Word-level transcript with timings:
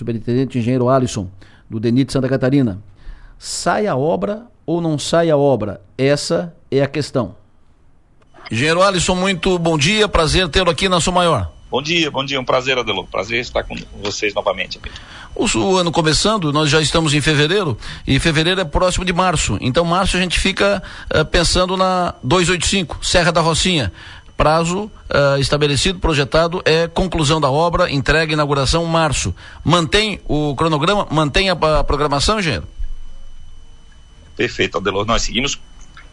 superintendente 0.00 0.58
engenheiro 0.58 0.88
Alisson, 0.88 1.28
do 1.68 1.78
DENIT 1.78 2.10
Santa 2.10 2.28
Catarina. 2.28 2.82
Sai 3.38 3.86
a 3.86 3.94
obra 3.96 4.46
ou 4.64 4.80
não 4.80 4.98
sai 4.98 5.30
a 5.30 5.36
obra? 5.36 5.80
Essa 5.96 6.54
é 6.70 6.82
a 6.82 6.86
questão. 6.86 7.36
Engenheiro 8.50 8.82
Alisson, 8.82 9.14
muito 9.14 9.58
bom 9.58 9.76
dia, 9.76 10.08
prazer 10.08 10.48
tê-lo 10.48 10.70
aqui 10.70 10.88
na 10.88 11.00
sua 11.00 11.12
maior. 11.12 11.52
Bom 11.70 11.80
dia, 11.80 12.10
bom 12.10 12.24
dia, 12.24 12.40
um 12.40 12.44
prazer, 12.44 12.76
Adelô. 12.78 13.04
Prazer 13.04 13.40
estar 13.40 13.62
com 13.62 13.76
vocês 14.02 14.34
novamente. 14.34 14.80
O, 15.36 15.46
o, 15.46 15.76
ano 15.76 15.92
começando, 15.92 16.52
nós 16.52 16.68
já 16.68 16.80
estamos 16.80 17.14
em 17.14 17.20
fevereiro, 17.20 17.78
e 18.04 18.18
fevereiro 18.18 18.60
é 18.60 18.64
próximo 18.64 19.04
de 19.04 19.12
março. 19.12 19.56
Então, 19.60 19.84
março 19.84 20.16
a 20.16 20.20
gente 20.20 20.40
fica 20.40 20.82
uh, 21.14 21.24
pensando 21.24 21.76
na 21.76 22.14
285, 22.24 22.98
Serra 23.06 23.30
da 23.30 23.40
Rocinha. 23.40 23.92
Prazo 24.40 24.84
uh, 24.84 25.38
estabelecido, 25.38 25.98
projetado, 25.98 26.62
é 26.64 26.88
conclusão 26.88 27.38
da 27.38 27.50
obra, 27.50 27.90
entrega, 27.92 28.32
inauguração, 28.32 28.86
março. 28.86 29.34
Mantém 29.62 30.18
o 30.26 30.56
cronograma, 30.56 31.06
mantém 31.10 31.50
a, 31.50 31.52
a 31.52 31.84
programação, 31.84 32.38
engenheiro? 32.38 32.66
Perfeito, 34.34 34.78
Adelô. 34.78 35.04
Nós 35.04 35.20
seguimos 35.20 35.60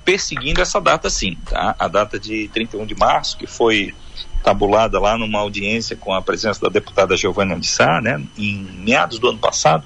perseguindo 0.03 0.61
essa 0.61 0.81
data 0.81 1.09
sim, 1.09 1.37
tá? 1.49 1.73
A 1.79 1.87
data 1.87 2.19
de 2.19 2.49
31 2.49 2.85
de 2.85 2.95
março, 2.95 3.37
que 3.37 3.47
foi 3.47 3.95
tabulada 4.43 4.99
lá 4.99 5.17
numa 5.17 5.39
audiência 5.39 5.95
com 5.95 6.13
a 6.13 6.21
presença 6.21 6.59
da 6.59 6.67
deputada 6.67 7.15
Giovanna 7.15 7.57
de 7.57 7.67
Sá, 7.67 8.01
né, 8.01 8.21
em 8.37 8.57
meados 8.57 9.19
do 9.19 9.29
ano 9.29 9.37
passado, 9.37 9.85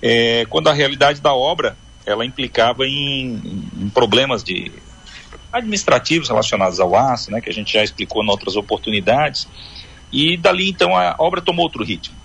é, 0.00 0.46
quando 0.48 0.68
a 0.68 0.72
realidade 0.72 1.20
da 1.20 1.34
obra 1.34 1.76
ela 2.06 2.24
implicava 2.24 2.86
em, 2.86 3.70
em, 3.76 3.90
problemas 3.90 4.44
de 4.44 4.70
administrativos 5.52 6.28
relacionados 6.28 6.80
ao 6.80 6.94
aço, 6.94 7.30
né, 7.30 7.40
que 7.40 7.48
a 7.48 7.52
gente 7.52 7.72
já 7.72 7.82
explicou 7.82 8.22
em 8.22 8.28
outras 8.28 8.56
oportunidades, 8.56 9.48
e 10.12 10.36
dali 10.36 10.70
então 10.70 10.96
a 10.96 11.14
obra 11.18 11.40
tomou 11.40 11.64
outro 11.64 11.84
ritmo. 11.84 12.16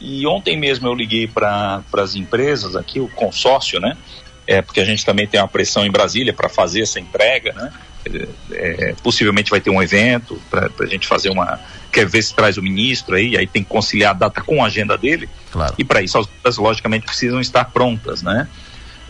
E 0.00 0.26
ontem 0.26 0.58
mesmo 0.58 0.88
eu 0.88 0.94
liguei 0.94 1.26
para 1.26 1.82
as 1.94 2.14
empresas 2.14 2.74
aqui, 2.74 3.00
o 3.00 3.08
consórcio, 3.08 3.78
né, 3.80 3.96
é, 4.46 4.60
porque 4.60 4.80
a 4.80 4.84
gente 4.84 5.04
também 5.04 5.28
tem 5.28 5.40
uma 5.40 5.46
pressão 5.46 5.86
em 5.86 5.90
Brasília 5.90 6.32
para 6.32 6.48
fazer 6.48 6.80
essa 6.80 6.98
entrega, 6.98 7.52
né? 7.52 7.72
É, 8.50 8.90
é, 8.90 8.94
possivelmente 9.02 9.50
vai 9.50 9.60
ter 9.60 9.70
um 9.70 9.80
evento 9.80 10.40
para 10.50 10.70
a 10.80 10.86
gente 10.86 11.06
fazer 11.06 11.30
uma. 11.30 11.60
Quer 11.92 12.06
ver 12.08 12.20
se 12.20 12.34
traz 12.34 12.56
o 12.56 12.62
ministro 12.62 13.14
aí, 13.14 13.36
aí 13.36 13.46
tem 13.46 13.62
que 13.62 13.68
conciliar 13.68 14.10
a 14.10 14.14
data 14.14 14.40
com 14.40 14.64
a 14.64 14.66
agenda 14.66 14.98
dele. 14.98 15.28
Claro. 15.52 15.74
E 15.78 15.84
para 15.84 16.02
isso 16.02 16.18
as 16.42 16.56
logicamente, 16.56 17.06
precisam 17.06 17.40
estar 17.40 17.64
prontas, 17.66 18.22
né? 18.22 18.48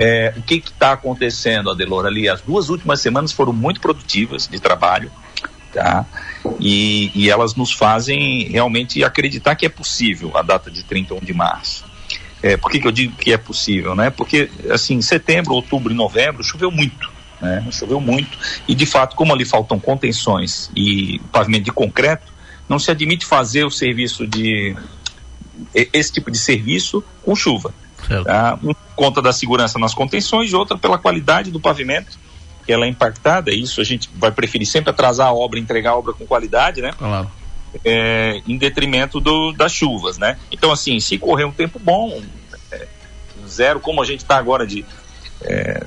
É, 0.02 0.32
o 0.34 0.40
que 0.40 0.54
está 0.54 0.92
acontecendo, 0.92 1.68
Adelor, 1.68 2.06
ali? 2.06 2.26
As 2.26 2.40
duas 2.40 2.70
últimas 2.70 3.02
semanas 3.02 3.32
foram 3.32 3.52
muito 3.52 3.82
produtivas 3.82 4.48
de 4.48 4.58
trabalho, 4.58 5.12
tá? 5.74 6.06
E, 6.58 7.12
e 7.14 7.28
elas 7.28 7.54
nos 7.54 7.70
fazem 7.70 8.48
realmente 8.48 9.04
acreditar 9.04 9.54
que 9.56 9.66
é 9.66 9.68
possível 9.68 10.34
a 10.34 10.40
data 10.40 10.70
de 10.70 10.82
31 10.84 11.20
de 11.20 11.34
março. 11.34 11.84
É, 12.42 12.56
por 12.56 12.70
que, 12.70 12.80
que 12.80 12.86
eu 12.86 12.92
digo 12.92 13.14
que 13.14 13.30
é 13.30 13.36
possível, 13.36 13.94
né? 13.94 14.08
Porque, 14.08 14.50
assim, 14.70 15.02
setembro, 15.02 15.52
outubro 15.52 15.92
e 15.92 15.94
novembro 15.94 16.42
choveu 16.42 16.70
muito, 16.70 17.12
né? 17.38 17.62
Choveu 17.70 18.00
muito 18.00 18.38
e, 18.66 18.74
de 18.74 18.86
fato, 18.86 19.14
como 19.14 19.34
ali 19.34 19.44
faltam 19.44 19.78
contenções 19.78 20.70
e 20.74 21.20
pavimento 21.30 21.64
de 21.64 21.72
concreto, 21.72 22.32
não 22.66 22.78
se 22.78 22.90
admite 22.90 23.26
fazer 23.26 23.64
o 23.64 23.70
serviço 23.70 24.26
de 24.26 24.74
esse 25.74 26.10
tipo 26.10 26.30
de 26.30 26.38
serviço 26.38 27.04
com 27.22 27.36
chuva. 27.36 27.74
Tá? 28.24 28.58
Um, 28.62 28.74
conta 28.94 29.22
da 29.22 29.32
segurança 29.32 29.78
nas 29.78 29.94
contenções 29.94 30.50
e 30.50 30.56
outra 30.56 30.76
pela 30.76 30.98
qualidade 30.98 31.50
do 31.50 31.60
pavimento, 31.60 32.18
que 32.64 32.72
ela 32.72 32.86
é 32.86 32.88
impactada. 32.88 33.52
Isso 33.52 33.80
a 33.80 33.84
gente 33.84 34.10
vai 34.16 34.30
preferir 34.30 34.66
sempre 34.66 34.90
atrasar 34.90 35.28
a 35.28 35.32
obra, 35.32 35.58
entregar 35.58 35.90
a 35.90 35.96
obra 35.96 36.12
com 36.12 36.26
qualidade, 36.26 36.80
né? 36.80 36.92
Claro 36.96 37.30
é, 37.84 38.42
em 38.46 38.56
detrimento 38.56 39.20
do, 39.20 39.52
das 39.52 39.72
chuvas, 39.72 40.18
né? 40.18 40.36
Então, 40.50 40.72
assim, 40.72 40.98
se 41.00 41.18
correr 41.18 41.44
um 41.44 41.52
tempo 41.52 41.78
bom, 41.78 42.20
é, 42.72 42.86
zero, 43.46 43.80
como 43.80 44.02
a 44.02 44.04
gente 44.04 44.20
está 44.20 44.36
agora 44.36 44.66
de. 44.66 44.84
É, 45.42 45.86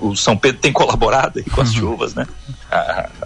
o 0.00 0.14
São 0.14 0.36
Pedro 0.36 0.60
tem 0.60 0.72
colaborado 0.72 1.42
com 1.50 1.60
as 1.60 1.70
uhum. 1.70 1.80
chuvas, 1.80 2.14
né? 2.14 2.26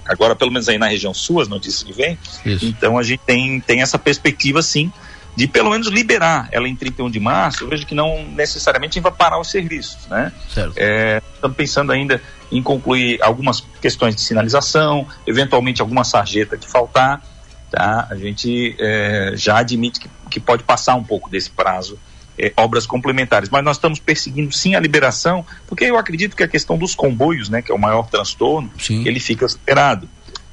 agora, 0.05 0.37
pelo 0.37 0.51
menos 0.51 0.69
aí 0.69 0.77
na 0.77 0.87
região 0.87 1.15
sul, 1.15 1.41
as 1.41 1.49
notícias 1.49 1.83
que 1.83 1.93
vêm. 1.93 2.19
Então, 2.63 2.99
a 2.99 3.03
gente 3.03 3.21
tem, 3.25 3.61
tem 3.61 3.81
essa 3.81 3.99
perspectiva, 3.99 4.61
sim, 4.63 4.93
de 5.39 5.47
pelo 5.47 5.71
menos 5.71 5.87
liberar 5.87 6.49
ela 6.51 6.69
em 6.69 6.75
31 6.75 7.11
de 7.11 7.21
março. 7.21 7.63
Eu 7.65 7.69
vejo 7.69 7.87
que 7.87 7.95
não 7.95 8.25
necessariamente 8.25 8.99
vai 8.99 9.13
parar 9.13 9.39
os 9.41 9.51
serviços, 9.51 10.07
né? 10.09 10.33
Certo. 10.53 10.75
É, 10.77 11.23
estamos 11.35 11.57
pensando 11.57 11.93
ainda 11.93 12.21
em 12.51 12.61
concluir 12.61 13.23
algumas 13.23 13.61
questões 13.81 14.17
de 14.17 14.21
sinalização, 14.21 15.07
eventualmente 15.27 15.81
alguma 15.81 16.03
sarjeta 16.03 16.57
que 16.57 16.69
faltar 16.69 17.23
tá? 17.71 18.09
A 18.11 18.17
gente 18.17 18.75
é, 18.79 19.33
já 19.37 19.59
admite 19.59 20.01
que, 20.01 20.09
que 20.31 20.41
pode 20.41 20.63
passar 20.65 20.95
um 20.95 21.05
pouco 21.05 21.31
desse 21.31 21.51
prazo 21.51 21.99
é, 22.39 22.53
obras 22.57 22.87
complementares, 22.87 23.49
mas 23.49 23.65
nós 23.65 23.77
estamos 23.77 23.99
perseguindo 23.99 24.53
sim 24.53 24.75
a 24.75 24.81
liberação, 24.81 25.45
porque 25.67 25.85
eu 25.85 25.99
acredito 25.99 26.37
que 26.37 26.43
a 26.43 26.49
questão 26.49 26.79
dos 26.79 26.95
comboios, 26.95 27.49
né, 27.49 27.63
que 27.63 27.71
é 27.71 27.75
o 27.75 27.79
maior 27.79 28.09
transtorno, 28.09 28.71
sim. 28.79 29.07
ele 29.07 29.21
fica 29.21 29.49
superado. 29.49 30.09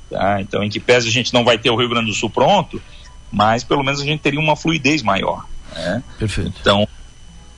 Tá? 0.09 0.41
Então, 0.41 0.63
em 0.63 0.69
que 0.69 0.79
pese 0.79 1.07
a 1.07 1.11
gente 1.11 1.33
não 1.33 1.43
vai 1.43 1.57
ter 1.57 1.69
o 1.69 1.75
Rio 1.75 1.89
Grande 1.89 2.07
do 2.07 2.13
Sul 2.13 2.29
pronto, 2.29 2.81
mas 3.35 3.65
pelo 3.65 3.83
menos 3.83 3.99
a 3.99 4.05
gente 4.05 4.21
teria 4.21 4.39
uma 4.39 4.55
fluidez 4.55 5.03
maior. 5.03 5.45
Né? 5.75 6.01
Perfeito. 6.17 6.53
Então, 6.61 6.87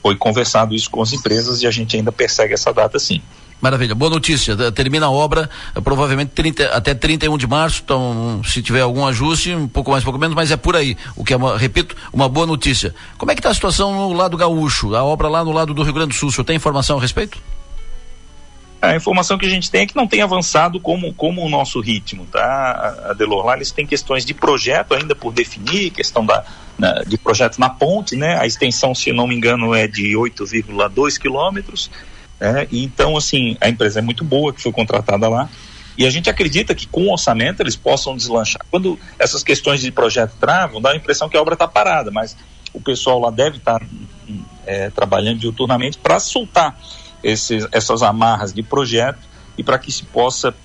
foi 0.01 0.15
conversado 0.15 0.73
isso 0.73 0.89
com 0.89 1.01
as 1.01 1.13
empresas 1.13 1.61
e 1.61 1.67
a 1.67 1.71
gente 1.71 1.95
ainda 1.95 2.11
persegue 2.11 2.53
essa 2.53 2.73
data 2.73 2.97
sim. 2.97 3.21
Maravilha, 3.61 3.93
boa 3.95 4.09
notícia. 4.09 4.55
Termina 4.71 5.07
a 5.07 5.11
obra 5.11 5.49
eh, 5.75 5.81
provavelmente 5.81 6.29
30, 6.29 6.67
até 6.69 6.93
31 6.93 7.37
de 7.37 7.47
março. 7.47 7.81
Então, 7.83 8.41
se 8.43 8.61
tiver 8.61 8.81
algum 8.81 9.05
ajuste, 9.05 9.53
um 9.53 9.67
pouco 9.67 9.91
mais, 9.91 10.03
um 10.03 10.05
pouco 10.05 10.19
menos, 10.19 10.35
mas 10.35 10.51
é 10.51 10.57
por 10.57 10.75
aí. 10.75 10.97
O 11.15 11.23
que 11.23 11.33
é, 11.33 11.37
uma, 11.37 11.57
repito, 11.57 11.95
uma 12.13 12.29
boa 12.29 12.45
notícia. 12.45 12.93
Como 13.17 13.31
é 13.31 13.35
que 13.35 13.39
está 13.39 13.49
a 13.49 13.53
situação 13.53 13.93
no 13.93 14.13
lado 14.13 14.37
gaúcho? 14.37 14.95
A 14.95 15.03
obra 15.03 15.27
lá 15.27 15.43
no 15.43 15.51
lado 15.51 15.73
do 15.73 15.83
Rio 15.83 15.93
Grande 15.93 16.09
do 16.09 16.15
Sul, 16.15 16.29
o 16.29 16.31
senhor 16.31 16.45
tem 16.45 16.55
informação 16.55 16.97
a 16.97 17.01
respeito? 17.01 17.39
A 18.81 18.95
informação 18.95 19.37
que 19.37 19.45
a 19.45 19.49
gente 19.49 19.71
tem 19.71 19.81
é 19.81 19.85
que 19.87 19.95
não 19.95 20.07
tem 20.07 20.21
avançado 20.21 20.79
como, 20.79 21.13
como 21.13 21.43
o 21.43 21.49
nosso 21.49 21.79
ritmo, 21.79 22.25
tá? 22.25 23.09
A 23.09 23.13
Delor 23.13 23.45
lá 23.45 23.55
eles 23.55 23.71
têm 23.71 23.85
questões 23.85 24.23
de 24.23 24.33
projeto 24.33 24.93
ainda 24.93 25.15
por 25.15 25.33
definir, 25.33 25.89
questão 25.89 26.25
da, 26.25 26.45
na, 26.77 27.03
de 27.03 27.17
projeto 27.17 27.57
na 27.59 27.69
ponte, 27.69 28.15
né? 28.15 28.37
A 28.39 28.45
extensão, 28.45 28.93
se 28.93 29.11
não 29.11 29.27
me 29.27 29.35
engano, 29.35 29.73
é 29.73 29.87
de 29.87 30.13
8,2 30.13 31.17
quilômetros 31.17 31.89
é, 32.39 32.67
então, 32.71 33.17
assim, 33.17 33.57
a 33.59 33.67
empresa 33.67 33.99
é 33.99 34.01
muito 34.01 34.23
boa 34.23 34.53
que 34.53 34.61
foi 34.61 34.71
contratada 34.71 35.27
lá. 35.27 35.49
E 35.97 36.05
a 36.05 36.09
gente 36.11 36.29
acredita 36.29 36.75
que 36.75 36.85
com 36.87 37.07
o 37.07 37.11
orçamento 37.11 37.61
eles 37.61 37.75
possam 37.75 38.15
deslanchar. 38.15 38.63
Quando 38.69 38.99
essas 39.17 39.43
questões 39.43 39.81
de 39.81 39.91
projeto 39.91 40.35
travam, 40.39 40.79
dá 40.79 40.91
a 40.91 40.95
impressão 40.95 41.27
que 41.27 41.35
a 41.35 41.41
obra 41.41 41.55
está 41.55 41.67
parada, 41.67 42.11
mas 42.11 42.37
o 42.71 42.79
pessoal 42.79 43.19
lá 43.19 43.31
deve 43.31 43.57
estar 43.57 43.79
tá, 43.79 43.85
é, 44.67 44.91
trabalhando 44.91 45.39
diuturnamente 45.39 45.97
para 45.97 46.19
soltar 46.19 46.79
esses, 47.27 47.67
essas 47.73 48.01
amarras 48.01 48.53
de 48.53 48.63
projeto 48.63 49.19
e 49.57 49.63
para 49.63 49.77
que 49.77 49.91
se 49.91 50.03
possa 50.03 50.55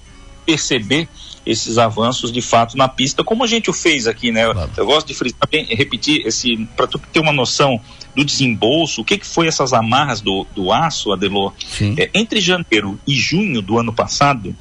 perceber 0.47 1.09
esses 1.45 1.77
avanços 1.77 2.31
de 2.31 2.41
fato 2.41 2.77
na 2.77 2.87
pista, 2.87 3.25
como 3.25 3.43
a 3.43 3.47
gente 3.49 3.69
o 3.69 3.73
fez 3.73 4.07
aqui, 4.07 4.31
né? 4.31 4.53
Claro. 4.53 4.71
Eu 4.77 4.87
gosto 4.87 5.09
de 5.09 5.15
frisar, 5.15 5.41
repetir 5.71 6.25
esse 6.25 6.57
para 6.77 6.87
tu 6.87 7.01
ter 7.13 7.19
uma 7.19 7.33
noção 7.33 7.81
do 8.15 8.25
desembolso, 8.25 9.01
o 9.01 9.05
que, 9.05 9.19
que 9.19 9.27
foi 9.27 9.49
essas 9.49 9.73
amarras 9.73 10.21
do, 10.21 10.47
do 10.55 10.71
aço, 10.71 11.13
Adelor? 11.13 11.53
É, 11.99 12.11
entre 12.15 12.41
janeiro 12.41 12.99
e 13.07 13.15
junho 13.15 13.61
do 13.61 13.77
ano 13.77 13.93
passado, 13.93 14.55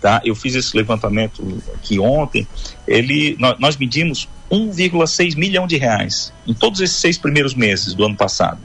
tá? 0.00 0.20
Eu 0.24 0.36
fiz 0.36 0.54
esse 0.54 0.76
levantamento 0.76 1.60
aqui 1.74 1.98
ontem. 1.98 2.46
Ele, 2.86 3.36
nós, 3.40 3.58
nós 3.58 3.76
medimos 3.76 4.28
1,6 4.50 5.36
milhão 5.36 5.66
de 5.66 5.76
reais 5.76 6.32
em 6.46 6.54
todos 6.54 6.80
esses 6.80 6.96
seis 6.96 7.18
primeiros 7.18 7.54
meses 7.54 7.94
do 7.94 8.04
ano 8.04 8.14
passado. 8.14 8.60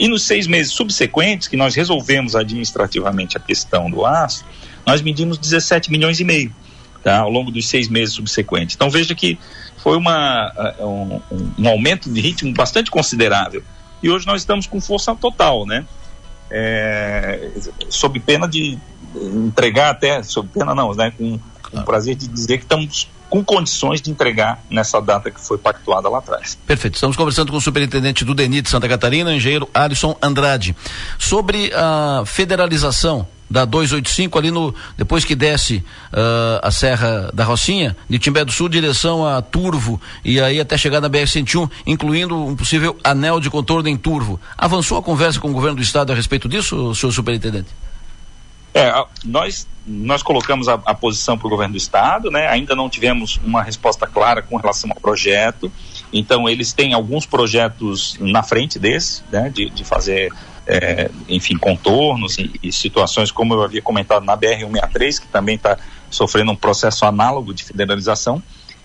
E 0.00 0.08
nos 0.08 0.22
seis 0.22 0.46
meses 0.46 0.72
subsequentes, 0.72 1.46
que 1.46 1.58
nós 1.58 1.74
resolvemos 1.74 2.34
administrativamente 2.34 3.36
a 3.36 3.40
questão 3.40 3.90
do 3.90 4.06
aço, 4.06 4.46
nós 4.86 5.02
medimos 5.02 5.36
17 5.36 5.90
milhões 5.90 6.18
e 6.20 6.24
meio, 6.24 6.50
tá? 7.04 7.18
Ao 7.18 7.28
longo 7.28 7.50
dos 7.50 7.68
seis 7.68 7.86
meses 7.86 8.14
subsequentes. 8.14 8.74
Então 8.74 8.88
veja 8.88 9.14
que 9.14 9.38
foi 9.76 9.98
uma, 9.98 10.74
um, 10.80 11.20
um 11.58 11.68
aumento 11.68 12.10
de 12.10 12.18
ritmo 12.18 12.54
bastante 12.54 12.90
considerável 12.90 13.62
e 14.02 14.08
hoje 14.08 14.26
nós 14.26 14.40
estamos 14.40 14.66
com 14.66 14.80
força 14.80 15.14
total, 15.14 15.66
né? 15.66 15.84
É, 16.50 17.50
sob 17.90 18.18
pena 18.20 18.48
de 18.48 18.78
entregar 19.14 19.90
até, 19.90 20.22
sob 20.22 20.48
pena 20.48 20.74
não, 20.74 20.94
né? 20.94 21.12
Com, 21.16 21.38
com 21.62 21.78
o 21.78 21.84
prazer 21.84 22.14
de 22.14 22.26
dizer 22.26 22.56
que 22.56 22.64
estamos 22.64 23.06
com 23.30 23.42
condições 23.44 24.02
de 24.02 24.10
entregar 24.10 24.62
nessa 24.68 25.00
data 25.00 25.30
que 25.30 25.40
foi 25.40 25.56
pactuada 25.56 26.08
lá 26.08 26.18
atrás. 26.18 26.58
Perfeito. 26.66 26.94
Estamos 26.94 27.16
conversando 27.16 27.52
com 27.52 27.56
o 27.56 27.60
superintendente 27.60 28.24
do 28.24 28.34
DENIT 28.34 28.68
Santa 28.68 28.88
Catarina, 28.88 29.32
engenheiro 29.32 29.68
Alisson 29.72 30.16
Andrade, 30.20 30.76
sobre 31.16 31.72
a 31.72 32.24
federalização 32.26 33.26
da 33.48 33.64
285 33.64 34.38
ali 34.38 34.50
no 34.50 34.72
depois 34.96 35.24
que 35.24 35.34
desce 35.34 35.84
uh, 36.12 36.60
a 36.62 36.70
Serra 36.70 37.30
da 37.34 37.44
Rocinha, 37.44 37.96
de 38.08 38.18
Timbé 38.18 38.44
do 38.44 38.52
Sul, 38.52 38.68
direção 38.68 39.26
a 39.26 39.42
Turvo 39.42 40.00
e 40.24 40.40
aí 40.40 40.60
até 40.60 40.78
chegar 40.78 41.00
na 41.00 41.08
BR 41.08 41.26
101, 41.26 41.68
incluindo 41.86 42.36
um 42.36 42.54
possível 42.54 42.96
anel 43.02 43.40
de 43.40 43.50
contorno 43.50 43.88
em 43.88 43.96
Turvo. 43.96 44.40
Avançou 44.56 44.98
a 44.98 45.02
conversa 45.02 45.40
com 45.40 45.50
o 45.50 45.52
governo 45.52 45.76
do 45.76 45.82
estado 45.82 46.12
a 46.12 46.14
respeito 46.14 46.48
disso, 46.48 46.94
senhor 46.94 47.12
superintendente? 47.12 47.68
É, 48.74 48.92
nós 49.24 49.66
nós 49.86 50.22
colocamos 50.22 50.68
a, 50.68 50.74
a 50.84 50.94
posição 50.94 51.36
para 51.36 51.46
o 51.46 51.50
governo 51.50 51.72
do 51.72 51.78
estado, 51.78 52.30
né? 52.30 52.46
Ainda 52.48 52.76
não 52.76 52.88
tivemos 52.88 53.40
uma 53.44 53.62
resposta 53.62 54.06
clara 54.06 54.42
com 54.42 54.56
relação 54.56 54.90
ao 54.90 55.00
projeto. 55.00 55.72
Então, 56.12 56.48
eles 56.48 56.72
têm 56.72 56.92
alguns 56.92 57.26
projetos 57.26 58.16
na 58.20 58.42
frente 58.42 58.78
desse, 58.78 59.22
né, 59.30 59.48
de, 59.48 59.70
de 59.70 59.84
fazer, 59.84 60.32
é, 60.66 61.10
enfim, 61.28 61.56
contornos 61.56 62.36
e, 62.38 62.50
e, 62.62 62.72
situações, 62.72 63.30
como 63.30 63.54
eu 63.54 63.62
havia 63.62 63.80
comentado 63.80 64.24
na 64.24 64.36
BR-163, 64.36 65.20
que 65.20 65.28
também 65.28 65.56
está 65.56 65.78
sofrendo 66.10 66.52
um 66.52 66.56
processo 66.56 67.04
análogo 67.04 67.54
de 67.54 67.64
federalização, 67.64 68.42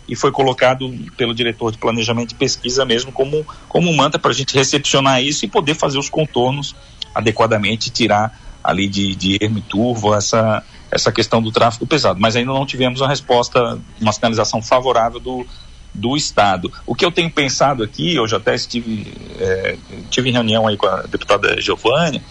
e 0.07 0.15
foi 0.15 0.31
colocado 0.31 0.87
pelo 1.17 1.33
diretor 1.33 1.71
de 1.71 1.79
planejamento 1.79 2.33
e 2.33 2.35
pesquisa 2.35 2.85
mesmo 2.85 3.11
como, 3.11 3.45
como 3.67 3.91
manta 3.91 4.19
para 4.19 4.29
a 4.29 4.35
gente 4.35 4.55
recepcionar 4.55 5.21
isso 5.23 5.45
e 5.45 5.47
poder 5.47 5.73
fazer 5.73 5.97
os 5.97 6.09
contornos 6.09 6.75
adequadamente, 7.13 7.89
tirar 7.89 8.37
ali 8.65 8.87
de, 8.87 9.15
de 9.15 9.37
ermo 9.41 9.59
e 9.59 9.61
turvo 9.61 10.13
essa, 10.13 10.63
essa 10.91 11.11
questão 11.11 11.41
do 11.41 11.51
tráfego 11.51 11.85
pesado. 11.85 12.19
Mas 12.19 12.35
ainda 12.35 12.51
não 12.51 12.65
tivemos 12.65 13.01
uma 13.01 13.07
resposta, 13.07 13.79
uma 14.01 14.11
sinalização 14.11 14.61
favorável 14.61 15.19
do, 15.19 15.45
do 15.93 16.17
Estado. 16.17 16.71
O 16.85 16.95
que 16.95 17.05
eu 17.05 17.11
tenho 17.11 17.29
pensado 17.29 17.83
aqui, 17.83 18.15
eu 18.15 18.27
já 18.27 18.37
até 18.37 18.55
estive 18.55 19.13
é, 19.39 19.77
tive 20.09 20.31
reunião 20.31 20.67
aí 20.67 20.75
com 20.75 20.87
a 20.87 21.03
deputada 21.03 21.59
Giovanni, 21.61 22.21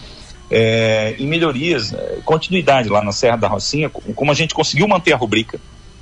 é, 0.49 1.15
em 1.17 1.25
melhorias, 1.25 1.93
é, 1.93 2.19
continuidade 2.23 2.89
lá 2.89 3.03
na 3.03 3.11
Serra 3.11 3.37
da 3.37 3.47
Rocinha, 3.47 3.89
como 3.89 4.31
a 4.31 4.35
gente 4.35 4.53
conseguiu 4.53 4.87
manter 4.87 5.13
a 5.13 5.17
rubrica 5.17 5.59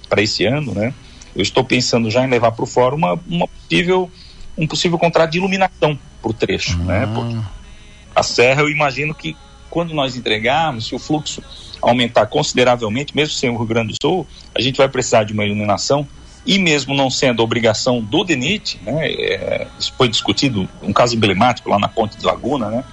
para 0.10 0.22
esse 0.22 0.46
ano, 0.46 0.74
né? 0.74 0.94
Eu 1.36 1.42
estou 1.42 1.64
pensando 1.64 2.12
já 2.12 2.24
em 2.24 2.30
levar 2.30 2.52
para 2.52 2.64
o 2.64 2.68
fórum 2.68 2.98
uma, 2.98 3.20
uma, 3.28 3.48
possível, 3.48 4.12
um 4.58 4.68
possível 4.68 5.00
contrato 5.00 5.32
de 5.32 5.38
iluminação 5.38 5.98
para 6.22 6.30
o 6.30 6.34
trecho, 6.34 6.78
uhum. 6.78 6.86
né? 6.86 7.10
Porque 7.14 7.38
a 8.16 8.22
serra, 8.22 8.62
eu 8.62 8.70
imagino 8.70 9.16
que 9.16 9.36
quando 9.74 9.92
nós 9.92 10.16
entregarmos, 10.16 10.86
se 10.86 10.94
o 10.94 11.00
fluxo 11.00 11.42
aumentar 11.82 12.28
consideravelmente, 12.28 13.16
mesmo 13.16 13.34
sem 13.34 13.50
o 13.50 13.58
Rio 13.58 13.66
Grande 13.66 13.94
do 13.94 13.96
Sul, 14.00 14.28
a 14.54 14.62
gente 14.62 14.78
vai 14.78 14.88
precisar 14.88 15.24
de 15.24 15.34
uma 15.34 15.44
iluminação 15.44 16.08
e 16.46 16.60
mesmo 16.60 16.94
não 16.94 17.10
sendo 17.10 17.42
obrigação 17.42 18.00
do 18.00 18.24
DENIT, 18.24 18.80
né, 18.84 19.12
é, 19.12 19.68
isso 19.80 19.92
foi 19.98 20.08
discutido, 20.08 20.70
um 20.84 20.94
caso 20.94 21.16
emblemático 21.16 21.72
lá 21.72 21.80
na 21.80 21.88
Ponte 21.88 22.16
de 22.16 22.24
Laguna, 22.24 22.70
né, 22.70 22.84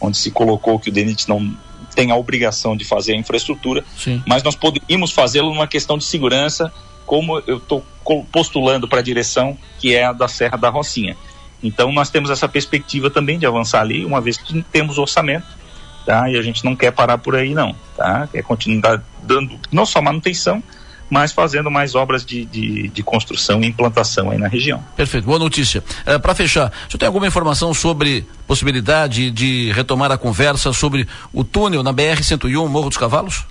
onde 0.00 0.16
se 0.16 0.30
colocou 0.30 0.78
que 0.78 0.88
o 0.88 0.92
DENIT 0.92 1.28
não 1.28 1.52
tem 1.96 2.12
a 2.12 2.16
obrigação 2.16 2.76
de 2.76 2.84
fazer 2.84 3.14
a 3.14 3.16
infraestrutura, 3.16 3.84
Sim. 3.98 4.22
mas 4.24 4.44
nós 4.44 4.54
poderíamos 4.54 5.10
fazê-lo 5.10 5.52
numa 5.52 5.66
questão 5.66 5.98
de 5.98 6.04
segurança, 6.04 6.72
como 7.04 7.42
eu 7.44 7.56
estou 7.56 7.84
postulando 8.30 8.86
para 8.86 9.00
a 9.00 9.02
direção, 9.02 9.58
que 9.80 9.96
é 9.96 10.04
a 10.04 10.12
da 10.12 10.28
Serra 10.28 10.56
da 10.56 10.70
Rocinha. 10.70 11.16
Então 11.60 11.90
nós 11.90 12.08
temos 12.08 12.30
essa 12.30 12.48
perspectiva 12.48 13.10
também 13.10 13.36
de 13.36 13.46
avançar 13.46 13.80
ali, 13.80 14.04
uma 14.04 14.20
vez 14.20 14.36
que 14.36 14.62
temos 14.70 14.96
orçamento, 14.96 15.58
tá? 16.04 16.30
E 16.30 16.36
a 16.36 16.42
gente 16.42 16.64
não 16.64 16.74
quer 16.74 16.90
parar 16.92 17.18
por 17.18 17.36
aí 17.36 17.54
não, 17.54 17.74
tá? 17.96 18.28
Quer 18.30 18.42
continuar 18.42 19.02
dando 19.22 19.58
não 19.70 19.86
só 19.86 20.00
manutenção, 20.00 20.62
mas 21.10 21.32
fazendo 21.32 21.70
mais 21.70 21.94
obras 21.94 22.24
de, 22.24 22.44
de, 22.44 22.88
de, 22.88 23.02
construção 23.02 23.60
e 23.62 23.66
implantação 23.66 24.30
aí 24.30 24.38
na 24.38 24.46
região. 24.46 24.82
Perfeito, 24.96 25.24
boa 25.24 25.38
notícia. 25.38 25.82
É, 26.06 26.18
Para 26.18 26.34
fechar, 26.34 26.72
você 26.88 26.96
tem 26.96 27.06
alguma 27.06 27.26
informação 27.26 27.74
sobre 27.74 28.24
possibilidade 28.46 29.30
de 29.30 29.72
retomar 29.72 30.12
a 30.12 30.16
conversa 30.16 30.72
sobre 30.72 31.06
o 31.32 31.42
túnel 31.42 31.82
na 31.82 31.92
BR-101 31.92 32.68
Morro 32.68 32.88
dos 32.88 32.96
Cavalos? 32.96 33.44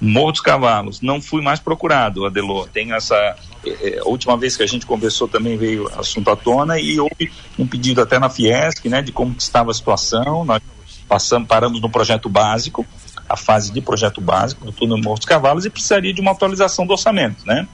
Morro 0.00 0.32
dos 0.32 0.40
Cavalos, 0.40 1.00
não 1.00 1.22
fui 1.22 1.40
mais 1.40 1.60
procurado, 1.60 2.26
Adelô. 2.26 2.66
Tem 2.66 2.92
essa. 2.92 3.16
É, 3.64 4.00
a 4.00 4.04
última 4.04 4.36
vez 4.36 4.54
que 4.54 4.62
a 4.62 4.66
gente 4.66 4.84
conversou 4.84 5.26
também 5.26 5.56
veio 5.56 5.90
assunto 5.98 6.28
à 6.30 6.36
tona 6.36 6.78
e 6.78 7.00
houve 7.00 7.32
um 7.58 7.66
pedido 7.66 8.02
até 8.02 8.18
na 8.18 8.28
Fiesc, 8.28 8.86
né, 8.86 9.00
de 9.00 9.12
como 9.12 9.34
estava 9.38 9.70
a 9.70 9.74
situação. 9.74 10.44
Nós 10.44 10.60
passamos, 11.08 11.48
paramos 11.48 11.80
no 11.80 11.88
projeto 11.88 12.28
básico, 12.28 12.86
a 13.28 13.36
fase 13.36 13.72
de 13.72 13.80
projeto 13.80 14.20
básico 14.20 14.64
do 14.64 14.72
túnel 14.72 14.98
Morro 14.98 15.16
dos 15.16 15.26
Cavalos 15.26 15.64
e 15.64 15.70
precisaria 15.70 16.12
de 16.12 16.20
uma 16.20 16.32
atualização 16.32 16.86
do 16.86 16.92
orçamento, 16.92 17.46
né? 17.46 17.66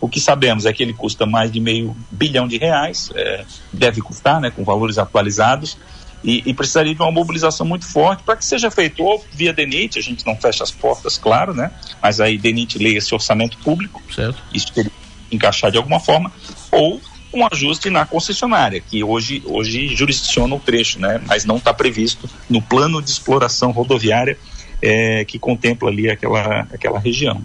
O 0.00 0.08
que 0.08 0.20
sabemos 0.20 0.66
é 0.66 0.72
que 0.72 0.82
ele 0.82 0.92
custa 0.92 1.24
mais 1.24 1.50
de 1.50 1.58
meio 1.58 1.96
bilhão 2.10 2.46
de 2.46 2.58
reais, 2.58 3.10
é, 3.14 3.44
deve 3.72 4.02
custar, 4.02 4.40
né, 4.40 4.50
com 4.50 4.62
valores 4.62 4.98
atualizados, 4.98 5.78
e, 6.22 6.42
e 6.44 6.52
precisaria 6.52 6.94
de 6.94 7.00
uma 7.00 7.10
mobilização 7.12 7.64
muito 7.64 7.86
forte 7.86 8.22
para 8.22 8.36
que 8.36 8.44
seja 8.44 8.70
feito 8.70 9.02
ou 9.02 9.24
via 9.32 9.52
DENIT, 9.52 9.98
a 9.98 10.02
gente 10.02 10.26
não 10.26 10.36
fecha 10.36 10.64
as 10.64 10.70
portas, 10.70 11.16
claro, 11.16 11.54
né? 11.54 11.70
Mas 12.02 12.20
aí 12.20 12.36
DENIT 12.36 12.78
leia 12.78 12.98
esse 12.98 13.14
orçamento 13.14 13.56
público, 13.58 14.02
certo. 14.12 14.42
isso 14.52 14.72
teria 14.72 14.90
que 14.90 15.36
encaixar 15.36 15.70
de 15.70 15.76
alguma 15.76 16.00
forma, 16.00 16.32
ou 16.70 17.00
um 17.36 17.46
ajuste 17.50 17.90
na 17.90 18.06
concessionária, 18.06 18.80
que 18.80 19.04
hoje, 19.04 19.42
hoje 19.46 19.88
jurisdiciona 19.94 20.54
o 20.54 20.60
trecho, 20.60 20.98
né? 20.98 21.20
Mas 21.26 21.44
não 21.44 21.56
está 21.56 21.72
previsto 21.72 22.28
no 22.48 22.62
plano 22.62 23.02
de 23.02 23.10
exploração 23.10 23.70
rodoviária 23.70 24.38
é, 24.80 25.24
que 25.24 25.38
contempla 25.38 25.90
ali 25.90 26.10
aquela, 26.10 26.66
aquela 26.72 26.98
região. 26.98 27.42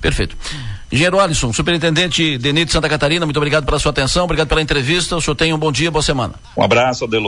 Perfeito. 0.00 0.36
Engenheiro 0.90 1.18
Alisson, 1.18 1.52
superintendente 1.52 2.38
Denite 2.38 2.72
Santa 2.72 2.88
Catarina, 2.88 3.26
muito 3.26 3.36
obrigado 3.36 3.66
pela 3.66 3.78
sua 3.78 3.90
atenção, 3.90 4.24
obrigado 4.24 4.48
pela 4.48 4.62
entrevista. 4.62 5.16
O 5.16 5.20
senhor 5.20 5.34
tenha 5.34 5.54
um 5.54 5.58
bom 5.58 5.72
dia, 5.72 5.90
boa 5.90 6.02
semana. 6.02 6.34
Um 6.56 6.62
abraço, 6.62 7.04
Adelo. 7.04 7.24